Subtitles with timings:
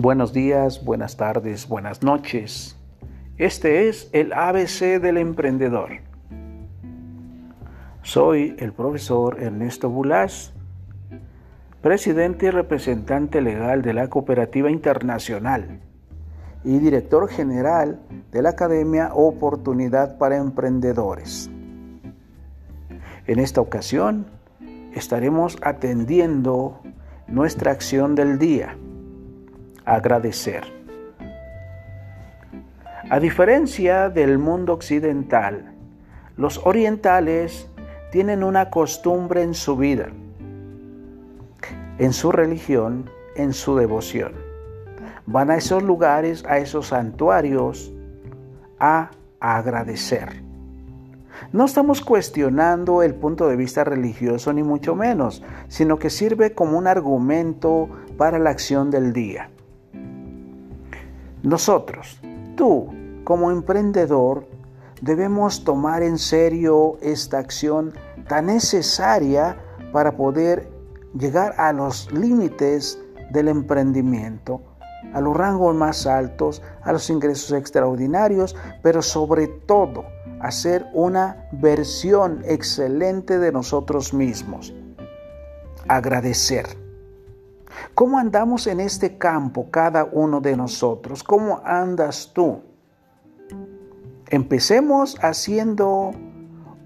[0.00, 2.78] Buenos días, buenas tardes, buenas noches.
[3.36, 5.90] Este es el ABC del emprendedor.
[8.02, 10.54] Soy el profesor Ernesto Bulás,
[11.82, 15.80] presidente y representante legal de la Cooperativa Internacional
[16.62, 17.98] y director general
[18.30, 21.50] de la Academia Oportunidad para Emprendedores.
[23.26, 24.26] En esta ocasión
[24.94, 26.82] estaremos atendiendo
[27.26, 28.76] nuestra acción del día
[29.88, 30.64] agradecer.
[33.10, 35.72] A diferencia del mundo occidental,
[36.36, 37.68] los orientales
[38.12, 40.08] tienen una costumbre en su vida,
[41.98, 44.32] en su religión, en su devoción.
[45.24, 47.92] Van a esos lugares, a esos santuarios,
[48.78, 50.42] a agradecer.
[51.52, 56.76] No estamos cuestionando el punto de vista religioso ni mucho menos, sino que sirve como
[56.76, 59.50] un argumento para la acción del día.
[61.42, 62.20] Nosotros,
[62.56, 62.88] tú
[63.24, 64.46] como emprendedor,
[65.02, 67.92] debemos tomar en serio esta acción
[68.26, 69.56] tan necesaria
[69.92, 70.68] para poder
[71.14, 72.98] llegar a los límites
[73.30, 74.60] del emprendimiento,
[75.12, 80.04] a los rangos más altos, a los ingresos extraordinarios, pero sobre todo
[80.40, 84.74] hacer una versión excelente de nosotros mismos.
[85.86, 86.87] Agradecer.
[87.94, 91.22] ¿Cómo andamos en este campo cada uno de nosotros?
[91.22, 92.62] ¿Cómo andas tú?
[94.28, 96.12] Empecemos haciendo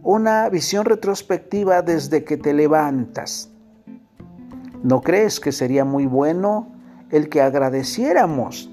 [0.02, 3.50] una visión retrospectiva desde que te levantas.
[4.82, 6.72] ¿No crees que sería muy bueno
[7.10, 8.70] el que agradeciéramos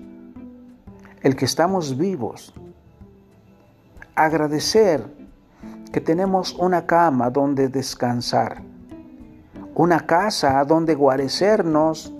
[1.21, 2.53] el que estamos vivos?
[4.15, 5.03] Agradecer
[5.91, 8.68] que tenemos una cama donde descansar
[9.79, 12.13] una casa donde guarecernos,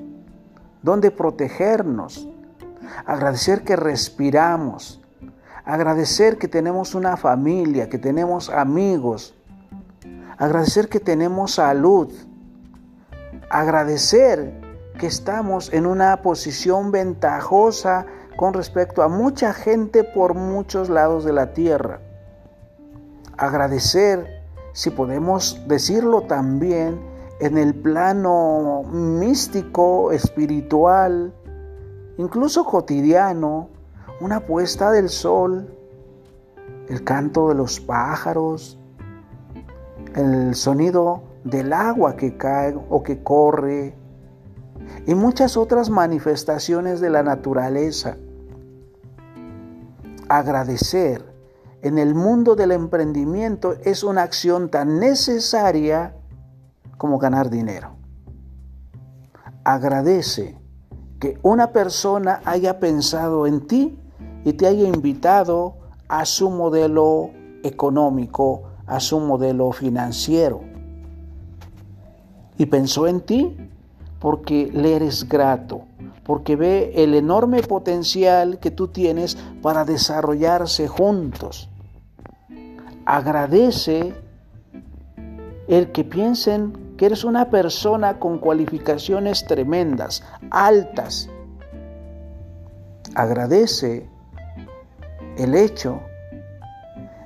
[0.81, 2.25] donde protegernos,
[3.05, 5.01] agradecer que respiramos,
[5.65, 9.35] agradecer que tenemos una familia, que tenemos amigos,
[10.37, 12.13] agradecer que tenemos salud,
[13.49, 14.53] agradecer
[14.97, 18.05] que estamos en una posición ventajosa
[18.37, 21.99] con respecto a mucha gente por muchos lados de la tierra.
[23.35, 27.08] Agradecer, si podemos decirlo también,
[27.39, 31.33] en el plano místico, espiritual,
[32.17, 33.69] incluso cotidiano,
[34.19, 35.73] una puesta del sol,
[36.89, 38.77] el canto de los pájaros,
[40.15, 43.95] el sonido del agua que cae o que corre
[45.05, 48.17] y muchas otras manifestaciones de la naturaleza.
[50.27, 51.23] Agradecer
[51.81, 56.18] en el mundo del emprendimiento es una acción tan necesaria
[56.99, 57.95] como ganar dinero.
[59.63, 60.59] Agradece
[61.17, 63.97] que una persona haya pensado en ti
[64.43, 65.77] y te haya invitado
[66.09, 67.31] a su modelo
[67.63, 70.59] económico, a su modelo financiero.
[72.57, 73.55] Y pensó en ti
[74.19, 75.83] porque le eres grato,
[76.25, 81.69] porque ve el enorme potencial que tú tienes para desarrollarse juntos.
[83.05, 84.13] Agradece
[85.69, 90.21] el que piensen que eres una persona con cualificaciones tremendas,
[90.51, 91.29] altas.
[93.15, 94.05] Agradece
[95.37, 96.01] el hecho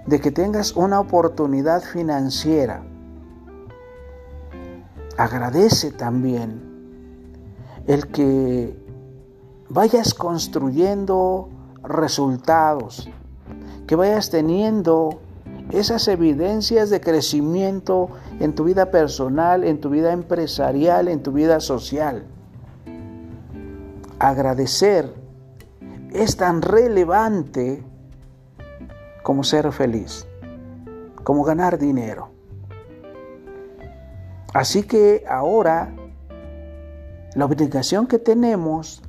[0.05, 2.83] de que tengas una oportunidad financiera.
[5.17, 6.61] Agradece también
[7.87, 8.77] el que
[9.69, 11.49] vayas construyendo
[11.81, 13.09] resultados,
[13.87, 15.22] que vayas teniendo
[15.71, 18.09] esas evidencias de crecimiento
[18.39, 22.25] en tu vida personal, en tu vida empresarial, en tu vida social.
[24.19, 25.13] Agradecer
[26.13, 27.83] es tan relevante
[29.23, 30.27] como ser feliz,
[31.23, 32.29] como ganar dinero.
[34.53, 35.93] Así que ahora
[37.35, 39.01] la obligación que tenemos,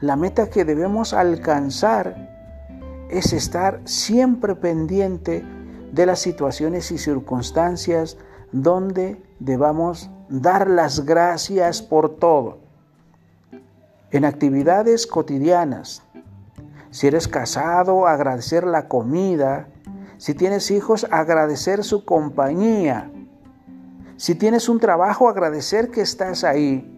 [0.00, 2.28] la meta que debemos alcanzar
[3.08, 5.42] es estar siempre pendiente
[5.92, 8.16] de las situaciones y circunstancias
[8.52, 12.58] donde debamos dar las gracias por todo.
[14.10, 16.02] En actividades cotidianas,
[16.90, 19.68] si eres casado, agradecer la comida.
[20.18, 23.10] Si tienes hijos, agradecer su compañía.
[24.16, 26.96] Si tienes un trabajo, agradecer que estás ahí.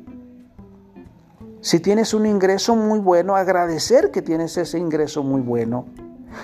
[1.61, 5.85] Si tienes un ingreso muy bueno, agradecer que tienes ese ingreso muy bueno.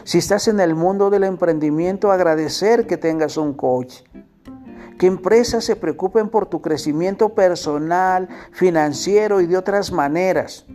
[0.05, 4.03] Si estás en el mundo del emprendimiento, agradecer que tengas un coach.
[4.99, 10.67] Que empresas se preocupen por tu crecimiento personal, financiero y de otras maneras.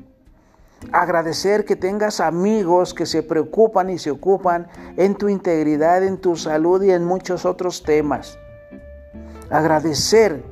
[0.91, 4.67] Agradecer que tengas amigos que se preocupan y se ocupan
[4.97, 8.37] en tu integridad, en tu salud y en muchos otros temas.
[9.49, 10.43] Agradecer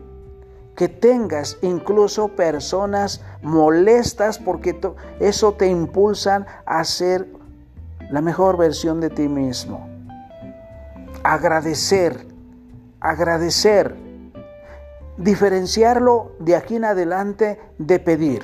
[0.75, 4.79] que tengas incluso personas molestas porque
[5.19, 7.27] eso te impulsan a ser
[8.11, 9.87] la mejor versión de ti mismo.
[11.23, 12.27] Agradecer,
[12.99, 13.95] agradecer,
[15.17, 18.43] diferenciarlo de aquí en adelante de pedir.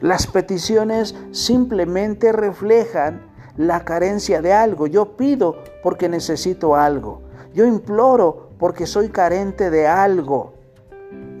[0.00, 3.22] Las peticiones simplemente reflejan
[3.56, 4.86] la carencia de algo.
[4.86, 7.22] Yo pido porque necesito algo.
[7.54, 10.52] Yo imploro porque soy carente de algo.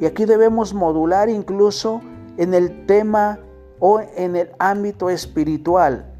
[0.00, 2.00] Y aquí debemos modular incluso
[2.38, 3.40] en el tema
[3.78, 6.15] o en el ámbito espiritual.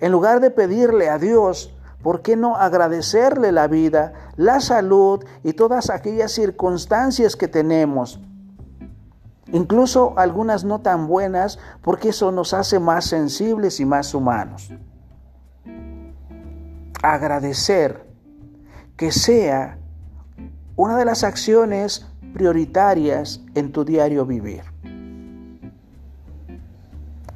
[0.00, 5.52] En lugar de pedirle a Dios, ¿por qué no agradecerle la vida, la salud y
[5.52, 8.20] todas aquellas circunstancias que tenemos?
[9.52, 14.72] Incluso algunas no tan buenas, porque eso nos hace más sensibles y más humanos.
[17.02, 18.06] Agradecer
[18.96, 19.78] que sea
[20.76, 24.62] una de las acciones prioritarias en tu diario vivir.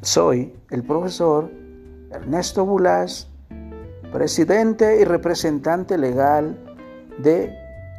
[0.03, 1.51] Soy el profesor
[2.15, 3.29] Ernesto Bulás,
[4.13, 6.57] presidente y representante legal
[7.19, 7.53] de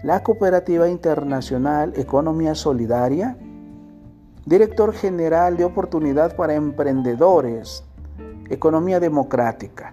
[0.03, 3.37] la Cooperativa Internacional Economía Solidaria,
[4.45, 7.83] director general de Oportunidad para Emprendedores,
[8.49, 9.91] Economía Democrática.